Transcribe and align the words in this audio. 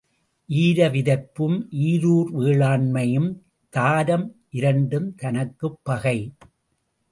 ஈர 0.49 0.87
விதைப்பும் 0.89 1.57
ஈரூர் 1.71 2.31
வேளாண்மையும் 2.39 3.29
தாரம் 3.69 4.35
இரண்டும் 4.49 5.15
தனக்குப் 5.15 5.79
பகை. 5.83 6.33